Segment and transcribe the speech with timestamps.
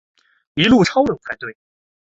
[0.55, 1.55] 一路超冷才对